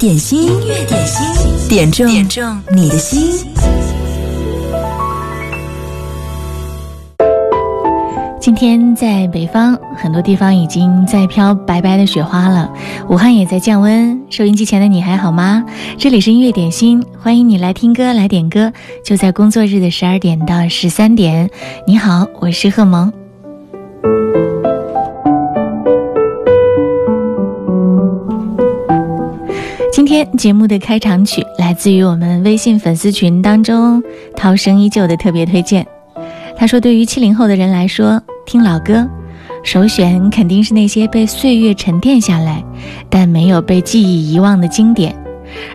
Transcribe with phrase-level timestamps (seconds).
[0.00, 3.46] 点心，音乐点心，点中点中你的心。
[8.40, 12.72] 今天在北方，很多地方已经在飘白白的雪花了，
[13.10, 14.18] 武汉也在降温。
[14.30, 15.62] 收音机前的你还好吗？
[15.98, 18.72] 这里是音乐点心，欢迎你来听歌，来点歌，
[19.04, 21.50] 就在工作日的十二点到十三点。
[21.86, 23.12] 你好，我是贺萌。
[30.10, 34.02] 天节目的开场曲来自于我们微信粉丝群当中
[34.36, 35.86] 涛声依旧的特别推荐。
[36.56, 39.08] 他说：“对于七零后的人来说，听老歌，
[39.62, 42.60] 首选肯定是那些被岁月沉淀下来，
[43.08, 45.14] 但没有被记忆遗忘的经典。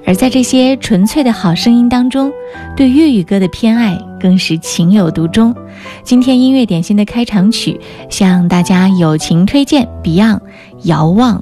[0.05, 2.29] 而在这些纯粹的好声音当中，
[2.75, 5.55] 对粤语歌的偏爱更是情有独钟。
[6.03, 7.79] 今天音乐点心的开场曲，
[8.09, 10.39] 向大家友情推荐 Beyond
[10.83, 11.37] 《遥望》。”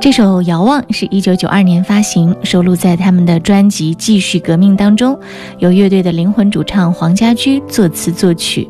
[0.00, 5.18] 这首《遥望》是一九九二年发行，收录在他们的专辑《继续革命》当中，
[5.58, 8.68] 由乐队的灵魂主唱黄家驹作词作曲。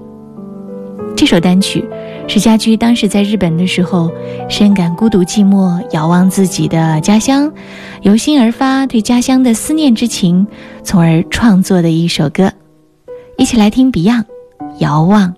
[1.17, 1.85] 这首单曲
[2.27, 4.11] 是家驹当时在日本的时候，
[4.49, 7.53] 深感孤独寂寞，遥望自己的家乡，
[8.03, 10.47] 由心而发对家乡的思念之情，
[10.83, 12.51] 从而创作的一首歌。
[13.37, 14.25] 一起来听 Beyond
[14.79, 15.29] 《遥望》。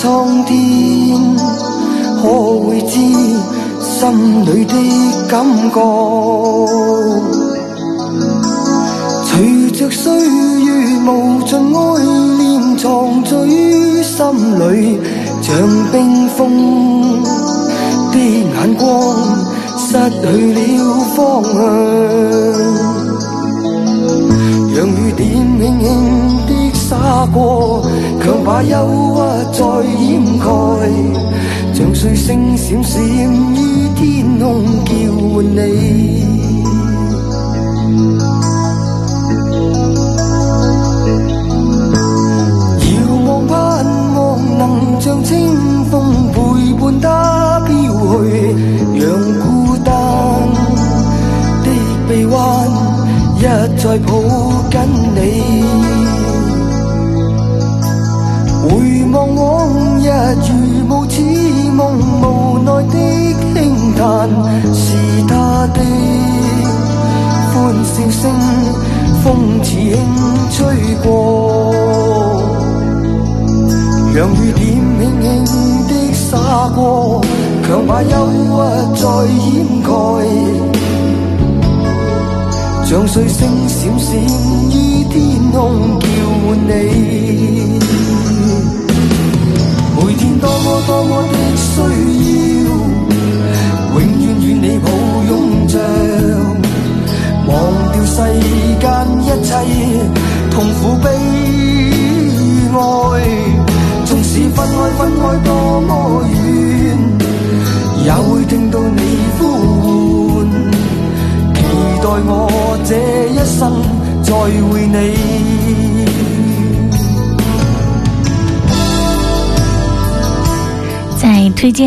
[0.00, 0.54] 苍天
[2.22, 2.28] 可
[2.60, 2.94] 会知
[3.82, 4.74] 心里的
[5.28, 5.76] 感觉？
[9.24, 10.68] 随着岁月
[11.04, 11.08] 无
[11.42, 11.78] 尽爱
[12.38, 12.38] 恋
[12.76, 12.86] 藏
[13.24, 13.30] 在
[14.04, 14.16] 心
[14.60, 14.62] 里，
[15.42, 15.48] 像
[15.90, 16.38] 冰封
[18.12, 18.86] 的眼光
[19.76, 19.86] 失
[20.20, 20.58] 去了
[21.16, 21.56] 方向，
[26.88, 27.84] 洒过。
[28.22, 28.74] 强把忧
[29.14, 29.18] 郁
[29.52, 29.60] 再
[30.04, 30.46] 掩盖，
[31.74, 34.92] 像碎星闪闪于天空，叫
[35.34, 36.47] 唤你。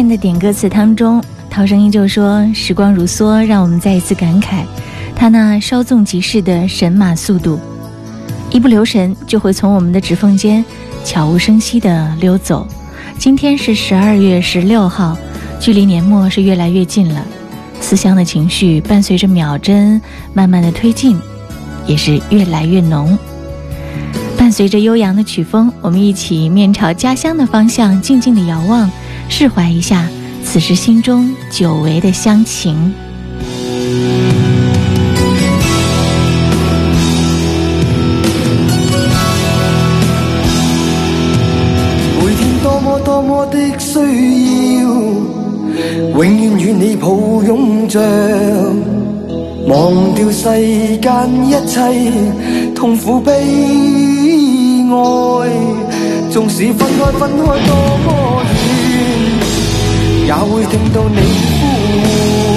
[0.08, 4.64] 的点歌词当中，涛声依旧说：“时光如梭，让我们再一次感慨，
[5.16, 7.60] 他那稍纵即逝的神马速度，
[8.50, 10.64] 一不留神就会从我们的指缝间
[11.04, 12.68] 悄无声息地溜走。
[13.18, 15.18] 今天是十二月十六号，
[15.60, 17.26] 距离年末是越来越近了，
[17.80, 20.02] 思乡的情绪伴随着秒针
[20.34, 21.18] 慢慢的推进，
[21.86, 23.18] 也是越来越浓。
[24.38, 28.90] 伴随着悠扬的曲风，我们一起面朝家乡的方向，静静的遥望。”
[29.32, 30.08] 释怀一下，
[30.44, 32.94] 此时心中久违的乡情。
[42.20, 43.98] 每天多么多么的需
[44.84, 44.90] 要，
[46.14, 47.10] 永远与你抱
[47.44, 48.00] 拥着，
[49.68, 50.44] 忘掉世
[50.98, 51.12] 间
[51.48, 51.80] 一切
[52.76, 53.32] 痛苦悲
[54.92, 55.50] 哀。
[56.30, 57.76] 纵使分开分开多
[58.06, 58.61] 么远，
[60.32, 61.18] 也会听到你
[61.60, 61.62] 呼
[62.08, 62.48] 唤。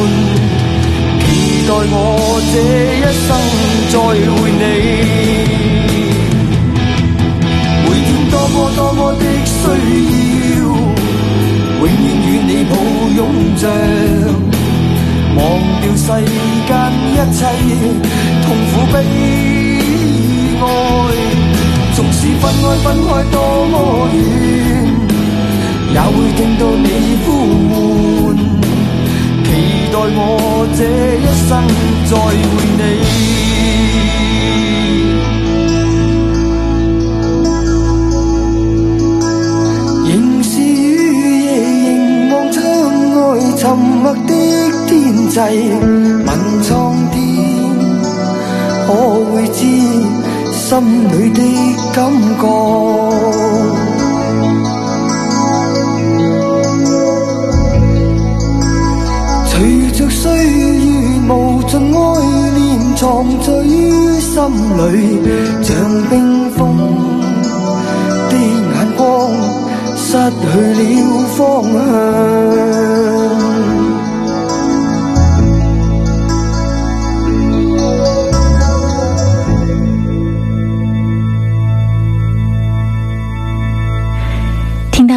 [1.26, 1.26] 期
[1.66, 1.92] 待我
[2.52, 2.54] 这
[3.00, 3.28] 一生
[3.90, 4.62] 再会你。
[7.82, 9.52] 每天多么多么的需
[10.54, 10.62] 要，
[11.80, 12.72] 永远与你抱
[13.16, 13.20] 拥
[13.56, 13.62] 着。
[15.36, 15.38] 忘
[15.82, 16.06] 掉世
[16.68, 16.70] 间
[17.10, 17.38] 一切
[18.44, 18.94] 痛苦悲
[20.62, 20.64] 哀，
[21.96, 23.36] 纵使分开分开多
[23.66, 23.74] 么
[24.14, 24.16] 远，
[30.76, 31.50] 这一生
[32.10, 32.22] 再会
[32.78, 32.82] 你。
[40.08, 40.10] 仍
[40.42, 40.62] 是雨
[41.44, 42.58] 夜凝望窗
[43.14, 43.22] 外
[43.56, 44.32] 沉默的。
[44.86, 44.92] 天
[45.28, 46.28] 际问
[46.62, 46.70] 苍
[47.10, 47.14] 天，
[48.86, 48.88] 可
[49.32, 49.58] 会知
[50.52, 50.68] 心
[51.08, 51.40] 里的
[51.92, 51.96] 感
[52.40, 52.42] 觉？
[61.74, 61.98] 尽爱
[62.54, 63.66] 恋藏在于
[64.20, 64.38] 心
[64.78, 65.18] 里，
[65.60, 65.74] 像
[66.08, 66.56] 冰封
[68.30, 69.02] 的眼光，
[69.96, 70.80] 失去了
[71.36, 71.74] 方向。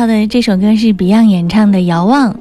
[0.08, 2.34] 的这首歌是 Beyond 演唱的《遥望》，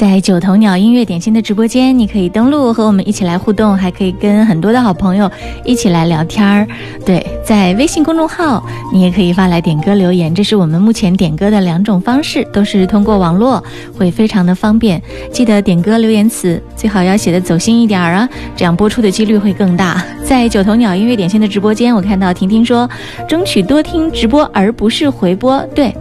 [0.00, 5.30] 在九头鸟音乐点心的直播间，你可以登录和我们一起来互动，还可以跟很多的好朋友
[5.62, 6.66] 一起来聊天儿。
[7.04, 8.64] 对，在微信公众号，
[8.94, 13.62] 你也可以发来点歌留言，这是我们目前点歌的两种方式，都是通过网络，
[13.94, 15.02] 会非常的方便。
[15.30, 18.26] 记得点歌留言词最好要写的走心一点儿啊，
[18.56, 20.02] 这样播出的几率会更大。
[20.24, 22.88] 在九头鸟音乐点心的直播间，我看到婷婷说，
[23.28, 25.62] 争取多听直播而不是回播。
[25.74, 25.94] 对。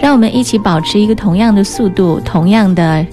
[0.00, 3.04] 让我们一起保持一个同样的速度，同样的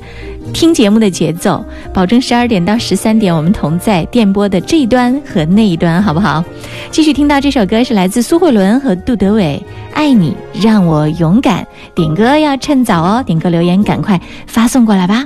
[0.54, 6.44] 听节目的节奏，保证十二点到十三点我们同在电波的这一端和那一端，好不好？
[6.92, 9.62] 继续听到这首歌是来自苏慧伦和杜德伟，
[9.96, 11.64] 《爱你让我勇敢》。
[11.96, 15.26] 点歌要趁早哦，点歌留言赶快发送过来吧。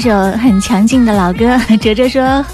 [0.00, 2.44] 首很强劲的老歌， 哲哲说：“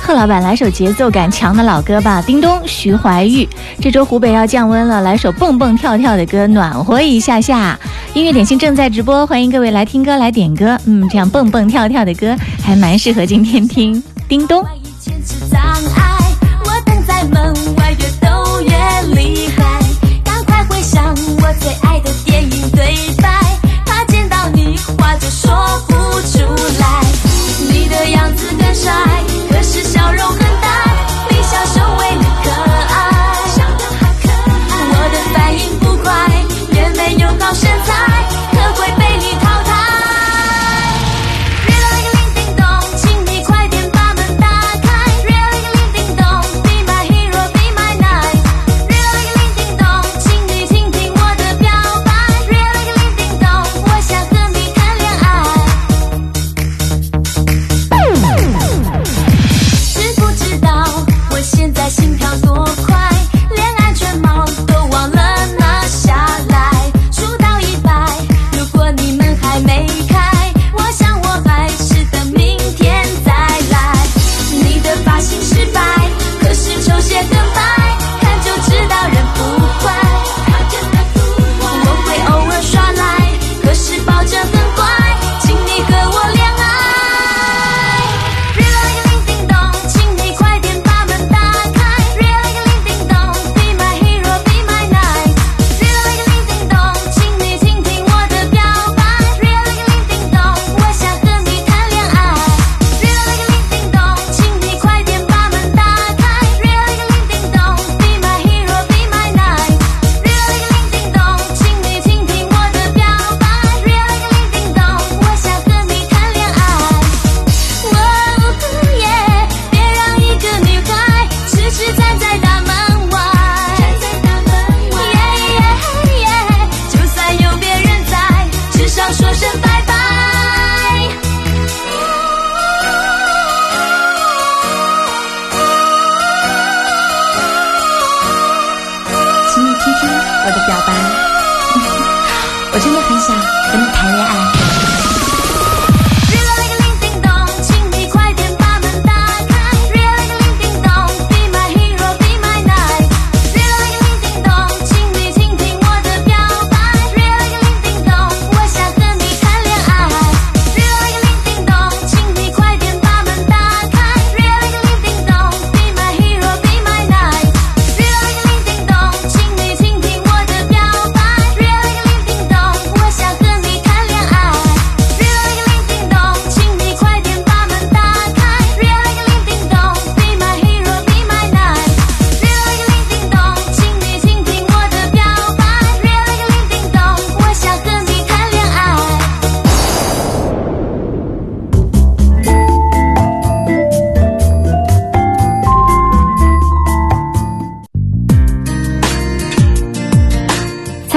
[0.00, 3.48] 贺老板来首节奏感强的老歌吧。”叮咚，徐怀钰。
[3.80, 7.78] 这周湖北要降温了，来首蹦蹦跳跳的歌，暖和一下下。
[8.14, 10.78] 音乐点心正在直播，欢迎各位来听歌来点歌。
[10.86, 14.00] 嗯，这样蹦蹦跳跳的歌还蛮适合今天听。
[14.28, 14.64] 叮咚。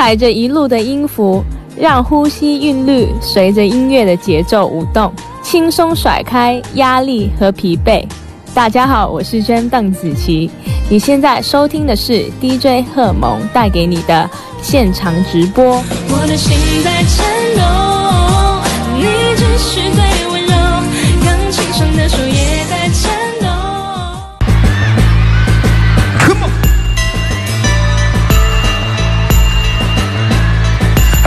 [0.06, 1.44] 踩着一路的音符，
[1.76, 8.06] 让呼吸韵律随着音乐的节奏舞动，轻松甩开压力和疲惫。
[8.54, 10.48] 大家好，我是娟邓紫棋。
[10.92, 14.30] 你现在收听的是 DJ 贺蒙带给你的
[14.62, 15.82] 现场直播。
[16.12, 17.26] 我的心在颤
[17.58, 17.85] 抖，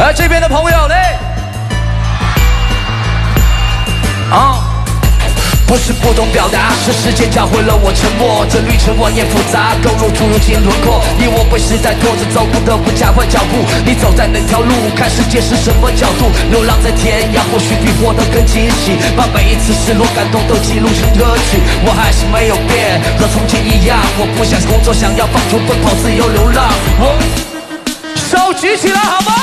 [0.01, 0.95] 而这边的朋友嘞，
[4.31, 4.63] 啊，
[5.67, 8.47] 不是不懂表达，是时间教会了我沉默。
[8.47, 11.03] 这旅程蜿蜒复杂，勾勒出如今轮廓。
[11.19, 13.67] 你我被时代拖着走，不得不加快脚步。
[13.85, 14.71] 你走在哪条路？
[14.95, 16.31] 看世界是什么角度？
[16.55, 18.95] 流浪在天涯，或许比活得更惊喜。
[19.19, 21.59] 把每一次失落、感动都记录成歌曲。
[21.83, 23.99] 我还是没有变，和从前一样。
[24.15, 26.71] 我不想工作，想要放逐奔跑，自由流浪。
[27.03, 27.19] 我
[28.15, 29.35] 手举起来，好吗？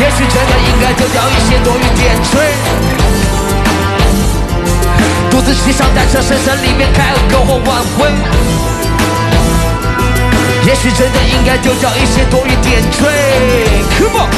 [0.00, 2.32] 也许真的应该丢掉一些多余点缀，
[5.30, 8.08] 独自骑上单车，深山里面开个篝火晚会。
[10.66, 13.06] 也许真的应该丢掉一些多余点缀
[13.98, 14.30] ，Come on，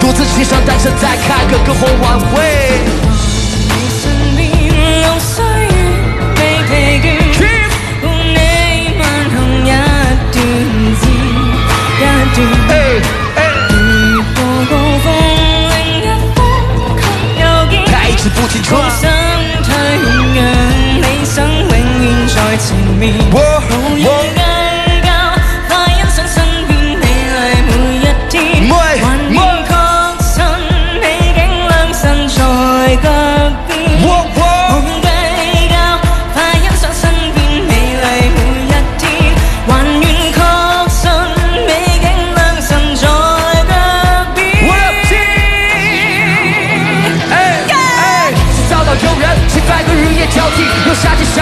[0.00, 2.34] 独自骑上单车再开个篝火晚会。
[18.30, 19.06] 重心
[19.62, 23.12] 太远让理想永远在前面。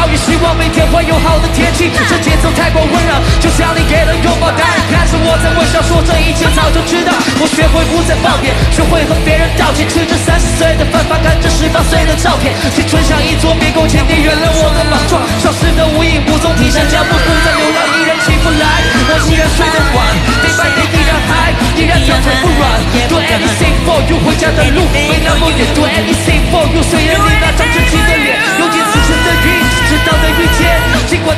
[0.07, 1.91] 也，希望每天会有好的天气。
[2.09, 4.51] 这节奏太过温柔，就像你给了拥抱。
[4.53, 7.13] 当然，开我在微笑，说这一切早就知道。
[7.39, 9.87] 我学会不再抱怨，学会和别人道歉。
[9.89, 12.55] 吃着三十岁的饭，翻看着十八岁的照片。
[12.75, 15.21] 青春像一座迷宫，请你原谅我的莽撞。
[15.39, 18.65] 消失的无影无踪，停下脚步，不再流浪，依然起不来。
[19.09, 20.01] 我依然睡得晚，
[20.41, 22.65] 黑白天依然嗨，依然腿不软。
[23.09, 25.61] Do anything for you，回家的路没那么远。
[25.75, 27.42] Do anything for you，虽然你。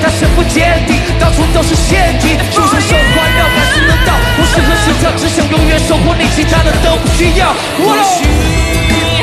[0.05, 7.55] 它深不见底，到处都是陷阱，束手手环绕，还是能到，不适合心跳，只想永远守护你，其他的都不需要。
[7.79, 8.21] 我需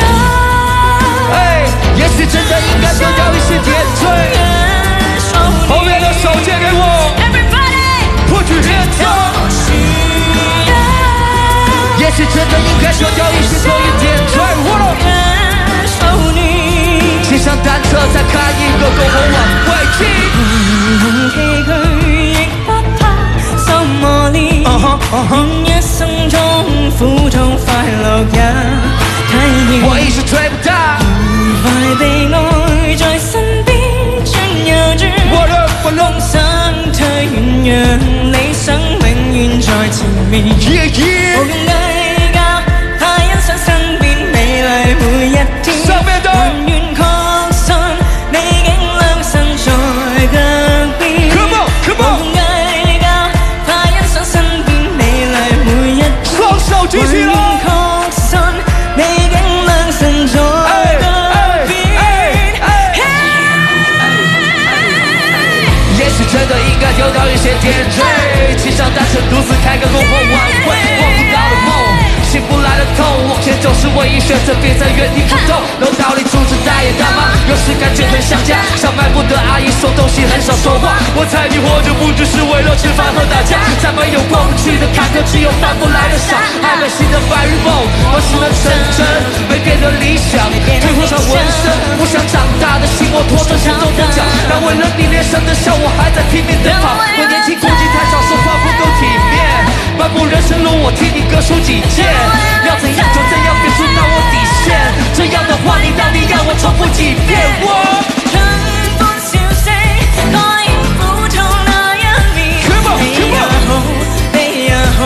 [0.01, 0.03] 要，
[1.37, 4.09] 哎，也许真的应该丢掉一些点缀。
[5.69, 7.13] 后面的手借给我
[8.27, 9.37] ，Put your hands up。
[11.99, 14.20] 也许真的应该丢掉一些多一点
[17.91, 19.99] 上单车，再看一个篝火晚会崎
[21.67, 21.75] 嶇
[22.15, 23.01] 亦不怕，
[23.57, 23.67] 心
[23.99, 25.31] 磨練，願
[25.65, 25.99] 一生
[26.29, 26.39] 中
[26.97, 26.99] 苦
[27.29, 27.67] 痛快
[28.01, 28.39] 樂也
[29.27, 29.31] 體
[29.67, 29.71] 驗。
[29.83, 30.69] 我一時吹不大。
[31.33, 31.65] 愉快
[31.99, 32.01] 被
[32.33, 32.35] 愛
[32.95, 33.29] 在身
[33.65, 33.69] 邊
[34.25, 34.29] 轉
[34.67, 35.01] 又轉，
[35.91, 36.31] 夢想
[36.93, 37.69] 退遠，讓
[38.31, 39.99] 理想永遠在前
[40.29, 40.33] 面。
[67.13, 68.01] 高一些点缀，
[68.57, 69.99] 骑上单车独自开个篝火
[70.33, 70.90] 晚会，
[73.51, 75.59] 前走是唯一选择，别在原地不动。
[75.83, 80.95] 楼道里住着大爷大妈，有时感觉很想家，小卖部的阿姨送东西很少说话。
[81.19, 86.39] 我猜你活着不只是为了吃饭和打架，再没有过不去的坎坷，只有翻不来的傻。
[86.63, 87.75] 还没新的白日梦，
[88.15, 89.03] 何时能成真？
[89.51, 90.47] 没变的理想，
[90.79, 96.95] 最后上纹身，不想长大的心，我拖着心中的脚，但为了你连声的笑，我还在拼命奔跑。
[97.19, 99.30] 我年轻，估计太少，说话不够体面。
[100.01, 102.01] 漫步人生路，我替你各抒己见。
[102.65, 104.35] 要怎样就怎样，别触到我底
[104.65, 104.73] 线。
[105.13, 107.37] 这样的话，你到底要我重复几遍？
[107.61, 107.69] 我。
[109.21, 109.69] 笑聲，
[110.33, 111.37] 該應苦痛
[111.69, 112.41] 那一面。
[112.57, 113.77] 也好，
[114.33, 114.33] 你
[114.65, 114.99] 也好，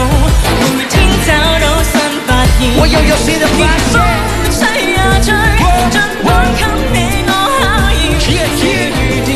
[0.77, 0.95] 每天
[1.27, 2.71] 找到新發現。
[2.79, 3.99] 我又有新的發現風
[4.55, 5.27] 吹呀吹，
[5.91, 6.63] 盡管給
[6.95, 6.95] 你
[7.27, 7.29] 我
[7.60, 7.67] 考
[7.99, 8.15] 驗。
[8.31, 9.29] Yeah, yeah 如電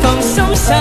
[0.00, 0.72] 放心灑，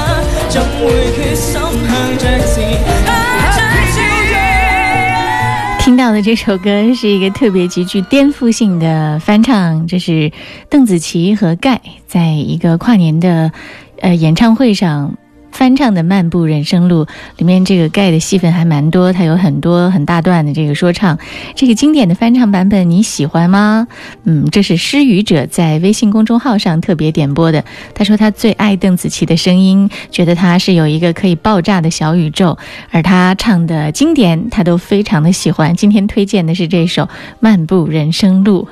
[5.83, 10.31] 听到的这首歌是一个特别极具颠覆性的翻唱，这是
[10.69, 13.51] 邓紫棋和盖在一个跨年的
[13.99, 15.17] 呃演唱会上
[15.53, 17.05] 翻唱的《漫步人生路》，
[17.37, 21.17] 里面这个盖的戏份还蛮多，他有很多很大段的这个说唱。
[21.55, 23.87] 这个经典的翻唱版本你喜欢吗？
[24.23, 27.63] 嗯，这是失语者在微信公众号上特别点播的。
[27.93, 32.57] 他说他最爱邓紫棋的声音，觉得她是有一个可以爆炸的小宇宙，
[32.89, 35.75] 而她唱的经典他都非常的喜欢。
[35.75, 37.03] 今天推荐的是这首
[37.39, 38.67] 《漫步人生路》。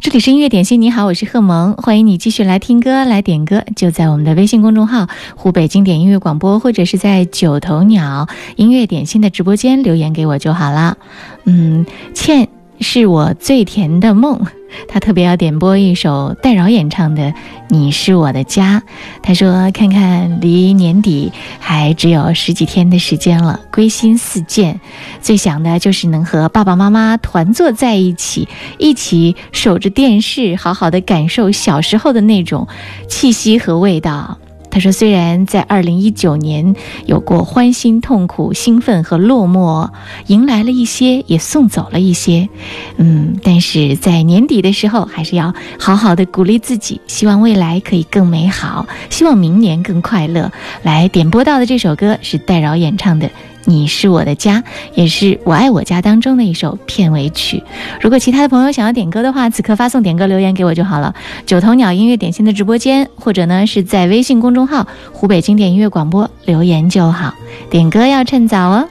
[0.00, 10.96] 这里是音乐点心，你好，我是贺萌，欢迎你继续来听歌，来点歌，就在我们的微信公众号“湖北经典音乐广播”，或者是在九头鸟音乐点心的直播间留言给我就好了。
[11.44, 12.48] 嗯，倩
[12.80, 14.40] 是我最甜的梦，
[14.88, 17.22] 他特别要点播一首戴娆演唱的
[17.68, 18.82] 《你是我的家》。
[19.22, 24.80] 他说：“看看离年底还只有十几天的时间了，归心似箭，
[25.20, 32.66] 最想的就是能和爸爸妈妈团坐在一起，一起守着电视，好好的感受小时候的那种
[33.08, 34.38] 气息和味道。”
[34.70, 36.74] 他说：“虽然在二零一九年
[37.06, 39.88] 有过欢欣、痛苦、兴奋和落寞，
[40.26, 42.48] 迎来了一些，也送走了一些，
[42.96, 50.50] 嗯，但是在年底的时候，还是要好好的鼓励自己，希望未来可以更美好，希望明年更快乐。”
[50.82, 53.26] 来点播到的这首歌是戴娆演唱的
[53.70, 54.62] 《《你是我的家》，
[54.94, 57.62] 也是《我爱我家》当中的一首片尾曲。
[58.00, 61.14] 如果其他的朋友想要点歌的话，此刻发送点歌留言给我就好了。
[61.44, 67.34] 九头鸟音乐点心的直播间，或者呢是在微信公众号“湖北经典音乐广播”留言就好。
[67.68, 68.88] 点歌要趁早哦。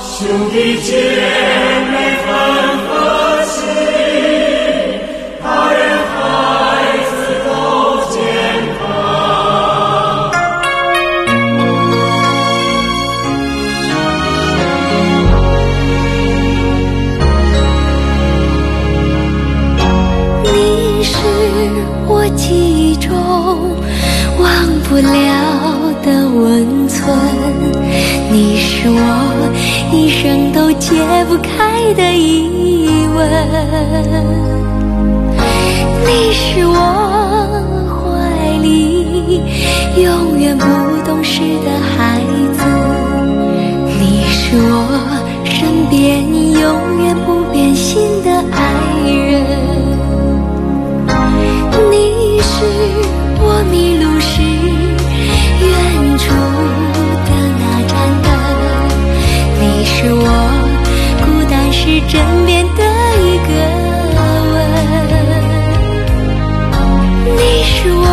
[0.00, 1.57] 兄弟姐。
[25.02, 27.16] 了的温存，
[28.30, 29.00] 你是我
[29.92, 30.96] 一生都解
[31.28, 33.18] 不开的疑问，
[36.06, 36.74] 你是我
[37.88, 37.96] 怀
[38.62, 39.40] 里
[40.02, 40.64] 永远不
[41.06, 42.20] 懂事的孩
[42.52, 42.60] 子，
[44.00, 44.74] 你是我
[45.44, 45.98] 身边
[46.52, 46.62] 永
[47.04, 48.56] 远不变心的爱
[49.06, 49.46] 人。
[51.90, 51.94] 你
[52.40, 52.54] 是
[53.40, 54.17] 我迷路
[60.00, 60.22] 是我
[61.24, 62.14] 孤单时枕
[62.46, 62.82] 边的
[63.18, 63.50] 一个
[64.52, 64.56] 吻，
[67.34, 68.06] 你是我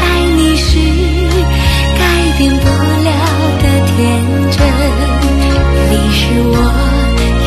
[0.00, 0.02] 爱
[0.34, 0.66] 你时
[1.96, 2.02] 改
[2.36, 2.66] 变不
[3.06, 3.08] 了
[3.62, 3.94] 的天
[4.50, 4.58] 真，
[5.88, 6.58] 你是我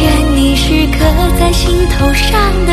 [0.01, 0.03] 愿
[0.37, 0.97] 你时刻
[1.37, 2.31] 在心头上
[2.65, 2.69] 的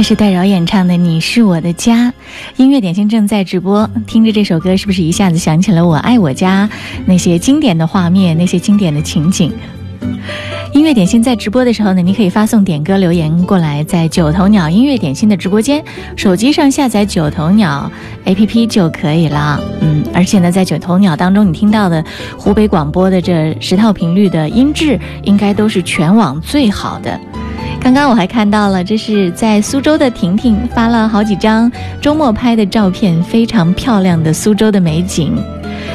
[0.00, 2.08] 这是戴娆演唱的《你是我的家》，
[2.56, 3.86] 音乐点心正在直播。
[4.06, 6.66] 听着这首歌，是不是一下子想起了我爱我家
[7.04, 9.52] 那些经典的画面，那些经典的情景？
[10.72, 15.84] 音乐点心在直播的时候呢，你可以发送点歌留言过来，在九头鸟音乐点心的直播间，
[16.16, 17.92] 手机上下载九头鸟
[18.24, 19.60] APP 就可以了。
[19.82, 22.02] 嗯，而且呢，在九头鸟当中，你听到的
[22.38, 27.20] 湖北广播的这十套频率的音质，应该都是全网最好的。
[27.80, 35.34] 刚刚我还看到了，这是在苏州的婷婷发了好几张周末拍的照片，非常漂亮的苏州的美景。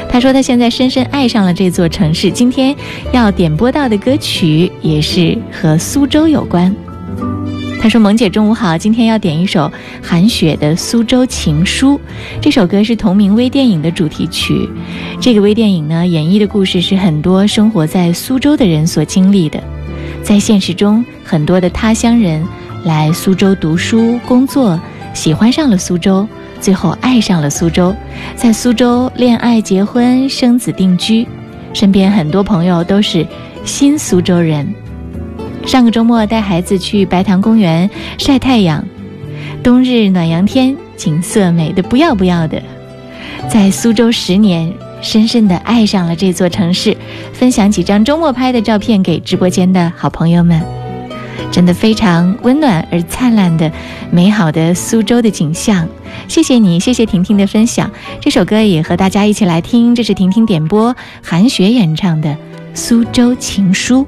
[0.08, 2.30] 她说她现在深深爱上了这座城市。
[2.30, 2.74] 今天
[3.12, 6.74] 要点播到的歌曲也是和苏州有关。
[7.80, 9.70] 她说：“萌姐中午好，今天要点一首
[10.02, 11.94] 韩雪的《苏州情书》。
[12.40, 14.68] 这首歌是同名微电影的主题曲。
[15.20, 19.62] 这个微电影呢，演绎的故事是很多生活在苏州的人所经历的。”
[20.26, 22.44] 在现实中，很多的他乡人
[22.82, 24.76] 来苏州读书、工作，
[25.14, 26.26] 喜欢上了苏州，
[26.60, 27.94] 最后爱上了苏州，
[28.34, 31.24] 在苏州恋爱、结婚、生子、定居。
[31.72, 33.24] 身边很多朋友都是
[33.64, 34.66] 新苏州人。
[35.64, 38.84] 上个周末带孩子去白塘公园晒太阳，
[39.62, 42.60] 冬日暖阳天，景色美得不要不要的。
[43.48, 46.96] 在苏州十年，深深的爱上了这座城市。
[47.32, 50.60] 分享几张周末拍的照片给直播间的好朋友们，
[51.52, 53.70] 真的非常温暖而灿烂的
[54.10, 55.86] 美好的苏州的景象。
[56.28, 57.90] 谢谢你，谢谢婷婷的分享。
[58.20, 62.30] 这首歌也和大家一起来听，这是婷婷点播，韩雪演唱的
[62.74, 64.06] 《苏州情书》。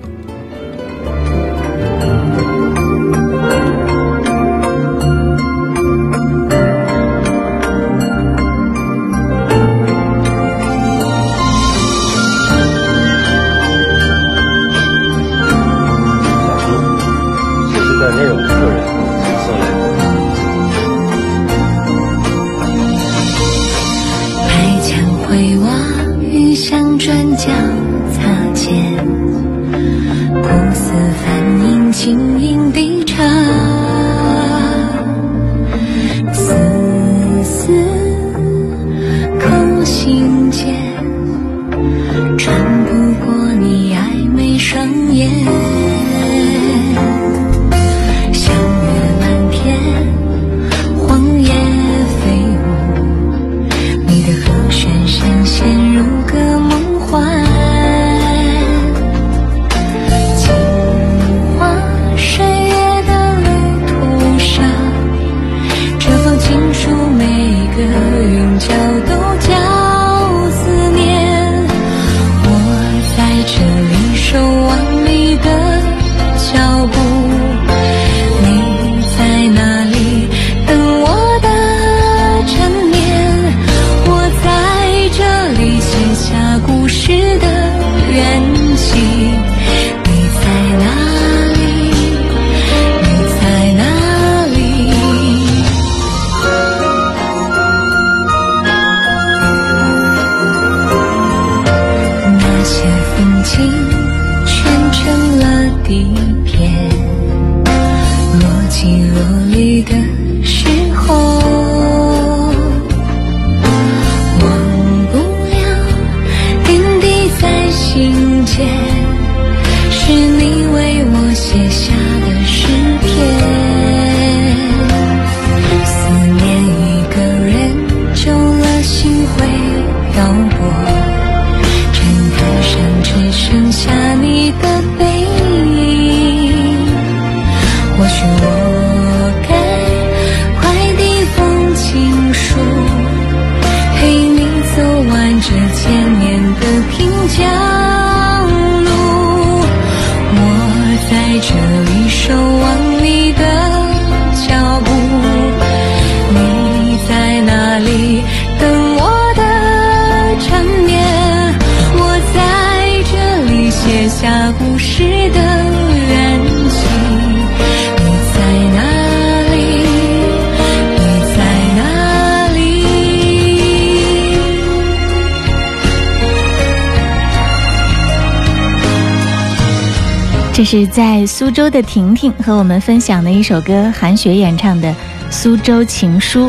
[180.71, 184.91] 是在苏州的婷婷和我们分享的一首歌，韩雪演唱的
[185.31, 186.49] 《苏州情书》。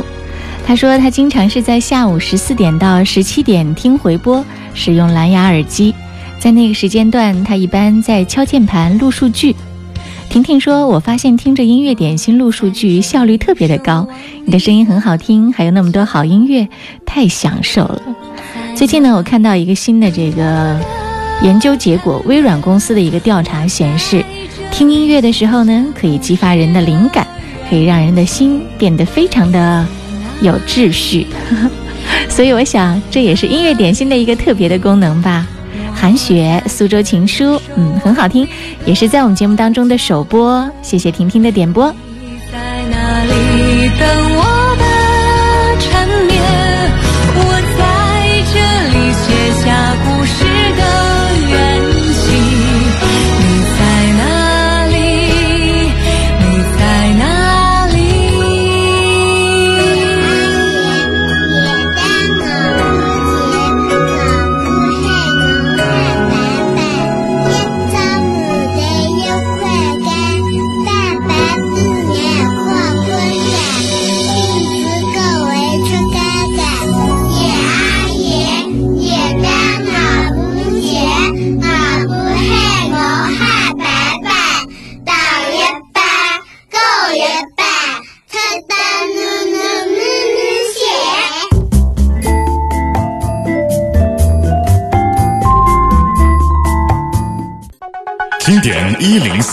[0.66, 5.96] 她说，她经常是在下午十四点到十七点听回播，使用蓝牙耳机。
[6.38, 9.56] 在那个时间段，她一般在敲键盘录数据。
[10.30, 14.06] 婷婷说：“我发现听着音乐点心录数据效率特别的高，
[14.44, 16.68] 你的声音很好听，还有那么多好音乐，
[17.06, 18.02] 太享受了。”
[18.76, 20.78] 最近呢，我看到一个新的这个
[21.42, 24.24] 研究结果，微软公司的一个调查显示，
[24.72, 27.26] 听音乐的时候呢，可以激发人的灵感，
[27.70, 29.86] 可以让人的心变得非常的
[30.42, 31.28] 有秩序。
[32.28, 35.48] 所以我想，这也是音乐点心的一个特别的功能吧。
[35.94, 38.48] 韩雪《苏州情书》，嗯，很好听，
[38.86, 40.70] 也是在我们节目当中的首播。
[40.82, 41.94] 谢谢婷婷的点播。
[42.22, 42.58] 你在
[42.90, 44.49] 哪里等我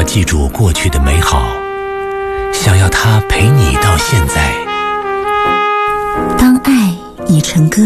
[0.00, 1.52] 要记住过去的美好，
[2.54, 4.50] 想要它陪你到现在。
[6.38, 7.82] 当爱已成歌，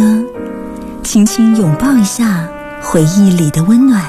[1.03, 2.49] 轻轻拥抱一下
[2.81, 4.01] 回忆里的温暖。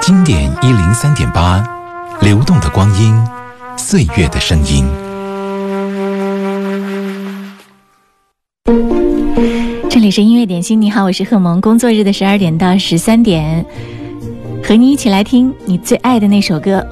[0.00, 1.60] 经典一零三点八，
[2.20, 3.20] 流动的光阴，
[3.76, 4.86] 岁月的声音。
[9.90, 11.60] 这里是音乐点心，你好，我是贺萌。
[11.60, 13.66] 工作日的十二点到十三点，
[14.66, 16.84] 和你一起来听你最爱的那首歌。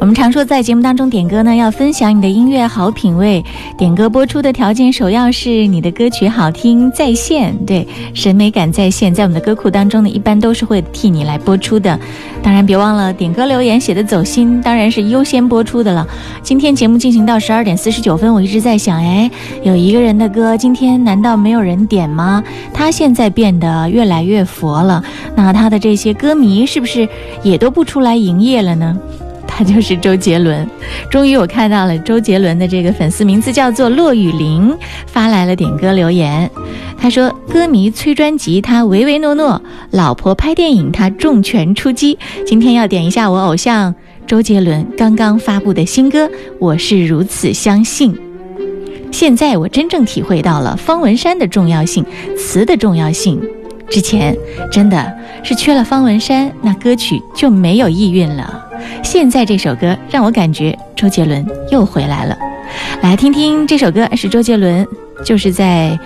[0.00, 3.44] 我们常说，在节目当中点歌呢，要分享你的音乐好品味。
[3.78, 11.98] 点歌播出的条件，首要是你的歌曲好听在线，对审美感在线，在我们的歌库当中呢，一般都是会替你来播出的。
[12.42, 16.06] 当然，别忘了点歌留言写的走心，当然是优先播出的了。
[16.42, 19.30] 今天节目进行到十二点四十九分，我一直在想，哎，
[19.62, 22.42] 有一个人的歌，今天难道没有人点吗？
[22.74, 25.04] 他现在变得越来越佛了，
[25.36, 27.08] 那他的这些歌迷是不是
[27.44, 28.98] 也都不出来营业了呢？
[29.56, 30.68] 他就是周杰伦。
[31.10, 34.76] 终于我看到了周杰伦的这个粉丝名字叫做骆雨玲，
[35.06, 36.50] 发来了点歌留言。
[36.98, 42.18] 他说：“歌迷催专辑，他唯唯诺诺；老婆拍电影，他重拳出击。
[42.46, 43.94] 今天要点一下我偶像
[44.26, 46.26] 周杰伦刚刚发布的新歌
[46.58, 48.14] 《我是如此相信》。
[49.10, 52.04] 现在我真正体会到了方文山的重要性，
[52.38, 53.40] 词的重要性。
[53.92, 54.34] 之前
[54.70, 55.12] 真的
[55.42, 58.64] 是缺了方文山，那歌曲就没有意蕴了。
[59.02, 62.34] 现在这首歌让我感觉周杰伦又回来了。
[63.02, 64.86] 来听听这首歌，是周杰伦
[65.22, 65.98] 就是在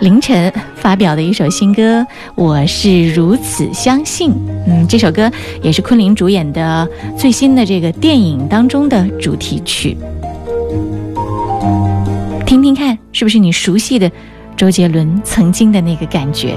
[0.00, 2.00] 凌晨发表的一首新歌
[2.34, 4.30] 《我是如此相信》。
[4.66, 5.30] 嗯，这首歌
[5.60, 6.88] 也是昆凌主演的
[7.18, 9.94] 最新的这个电影当中的主题曲。
[12.46, 14.10] 听听看，是不是你熟悉的
[14.56, 16.54] 周杰伦曾经的那个感觉？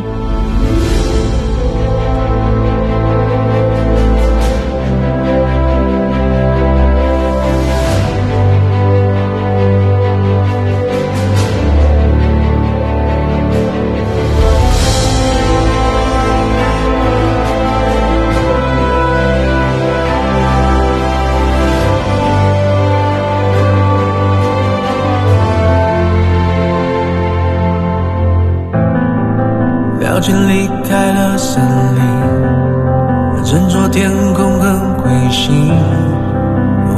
[33.47, 35.71] 林，斟酌天空很灰心，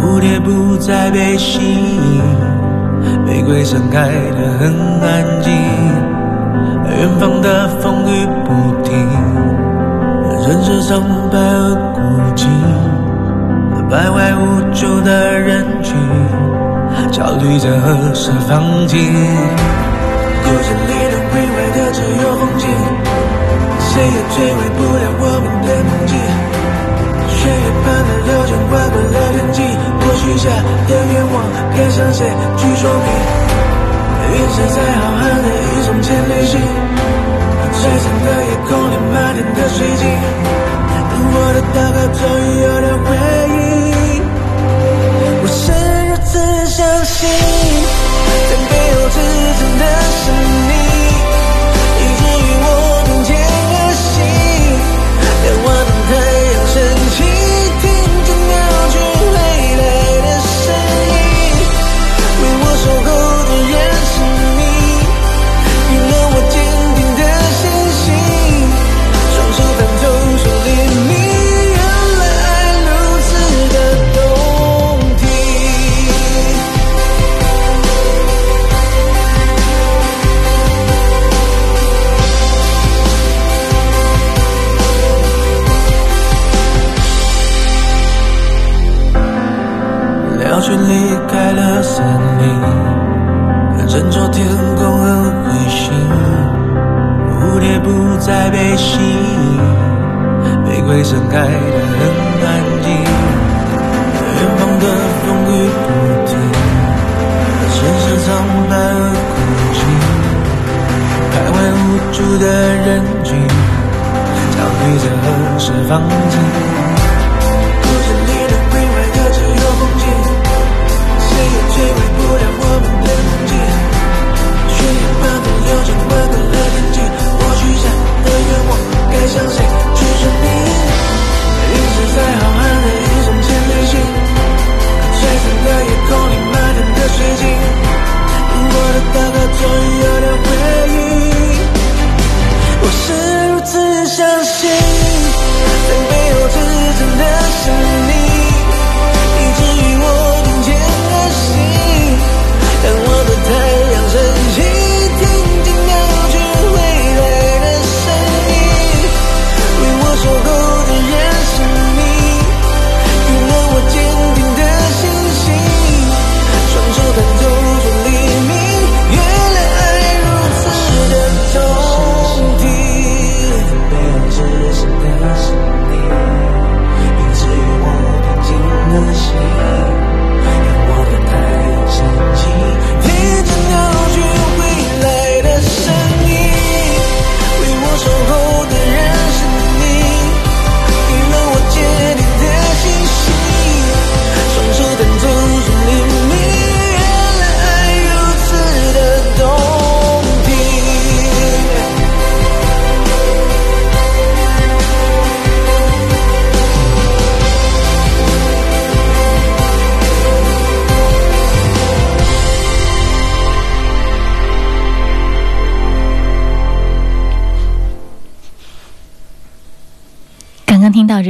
[0.02, 2.24] 蝴蝶不再被吸引，
[3.24, 5.54] 玫瑰盛开得很安静，
[6.98, 8.98] 远方的风雨不停，
[10.48, 12.00] 人世苍白而孤
[12.36, 12.48] 寂，
[13.88, 15.96] 徘徊无助的人群，
[17.12, 18.98] 焦虑着何时放晴，
[20.44, 22.68] 故事里的未来的只有风景。
[23.92, 26.14] 谁也摧毁不了我们的梦境，
[27.50, 29.58] 血液般的流淌，划过了天际。
[29.66, 30.46] 我许下
[30.86, 31.36] 的愿望，
[31.74, 33.10] 该向谁去说明？
[34.30, 36.54] 陨石在浩瀚的宇宙间旅行，
[37.74, 40.06] 璀璨的夜空里满天的水晶。
[41.32, 43.08] 我的祷告终于有了回
[43.50, 44.22] 应，
[45.42, 45.58] 我是
[46.06, 46.32] 如此
[46.70, 47.18] 相信，
[48.46, 49.18] 在背后支
[49.58, 49.84] 撑的
[50.22, 50.24] 是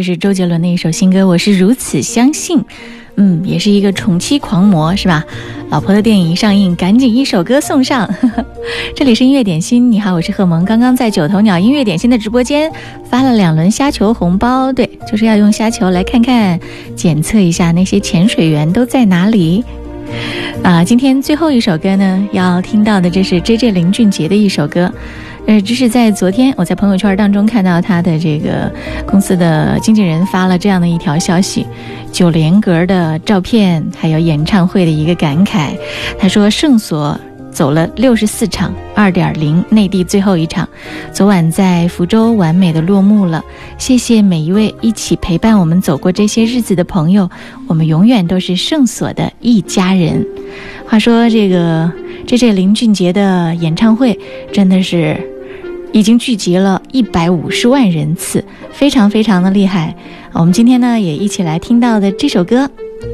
[0.09, 2.57] 是周杰伦的一首新歌《我是如此相信》，
[3.17, 5.23] 嗯，也是一个宠妻狂魔是吧？
[5.69, 8.11] 老婆的电影一上映，赶紧一首歌送上。
[8.95, 10.65] 这里是音乐点心，你好，我是贺萌。
[10.65, 12.71] 刚刚在九头鸟音乐点心的直播间
[13.07, 16.59] 发了两轮虾球红包，对，就是要用虾球来看看，
[16.95, 19.63] 检测一下那些潜水员都在哪里。
[20.63, 24.91] 啊，今天最后一首歌呢，要听到的这是 J J 林俊杰的一首歌。
[25.47, 28.71] 呃，这是在昨天我在朋友圈当中看到他的这个
[29.05, 31.65] 公司的经纪人发了这样的一条消息。
[32.11, 35.77] 九连格的照片，还有演唱会的一个感慨。
[36.19, 37.19] 他说：“圣所
[37.51, 40.67] 走了六十四场，二点零内地最后一场，
[41.11, 43.43] 昨晚在福州完美的落幕了。
[43.77, 47.29] 谢谢每一位一起陪伴我们走过这些日子的朋友，
[47.67, 50.25] 我们永远都是圣所的一家人。”
[50.87, 51.91] 话说这个
[52.25, 54.17] 这这林俊杰的演唱会
[54.51, 55.15] 真的是
[55.91, 59.95] 已经聚集了一百五十万人次，非常非常的厉害。
[60.33, 62.69] 我们今天呢也一起来听到的这首歌，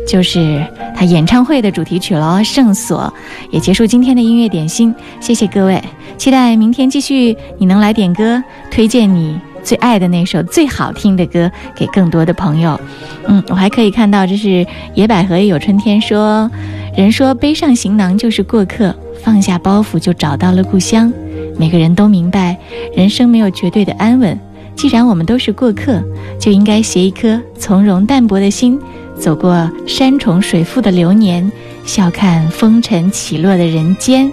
[0.07, 3.13] 就是他演唱会的主题曲了，《圣所》。
[3.51, 5.83] 也结束今天的音乐点心，谢谢各位，
[6.17, 7.35] 期待明天继续。
[7.57, 12.79] 你能来点歌，推荐你最爱的那首最好听的歌给更多的朋友。
[13.27, 16.49] 嗯，我还可以看到，这是野百合也有春天说，
[16.95, 21.11] 人说背上行囊就是过客，放下包袱就找到了故乡。
[21.57, 22.57] 每个人都明白，
[22.95, 24.37] 人生没有绝对的安稳。
[24.75, 26.03] 既然我们都是过客，
[26.37, 28.77] 就应该携一颗从容淡泊的心，
[29.19, 31.51] 走过山重水复的流年，
[31.85, 34.31] 笑看风尘起落的人间。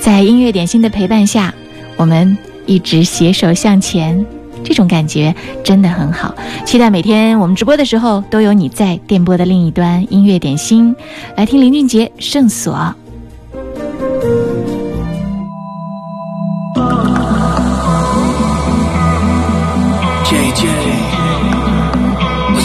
[0.00, 1.52] 在音乐点心的陪伴下，
[1.96, 4.24] 我们一直携手向前，
[4.64, 6.34] 这种感觉真的很好。
[6.64, 10.06] 期待每天我们直播的时候，都有你在电波的另一端。
[10.10, 10.94] 音乐点心，
[11.36, 12.74] 来听林俊杰《圣所》。
[20.28, 20.66] J J，A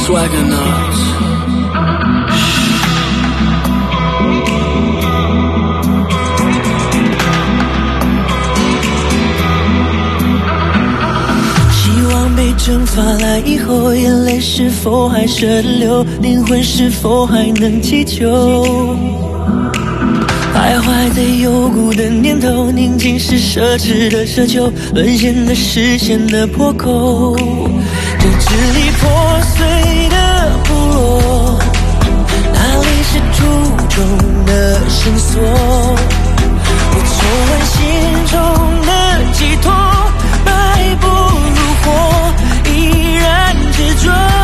[0.04, 0.91] swagga.
[12.72, 16.06] 蒸发了以后，眼泪是否还舍得流？
[16.22, 18.96] 灵魂是否还能祈求？
[20.56, 27.36] 徘徊在幽谷的念头，宁静是奢侈的奢求，沦陷的视线的破口。
[27.38, 29.10] 这支离破
[29.54, 30.16] 碎的
[30.64, 31.60] 部落，
[32.54, 33.44] 哪里是初
[33.90, 35.42] 衷的绳索？
[36.94, 37.20] 我重
[37.50, 37.78] 温心
[38.32, 38.40] 中
[44.04, 44.41] 然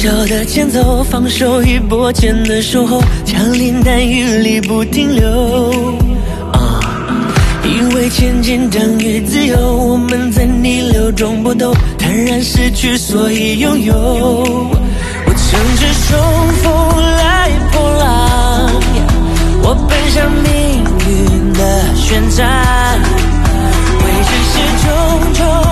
[0.00, 5.94] 手的前奏，放手一搏，前的守候，枪林弹雨里不停留。
[7.62, 13.94] 因为前进等于自由，我们在逆流中搏斗，坦然失去，所以拥有。
[13.94, 15.86] 我乘着
[16.62, 16.72] 风
[17.16, 18.72] 来破浪，
[19.62, 22.98] 我奔向命运的悬战，
[24.02, 25.69] 未知是种种。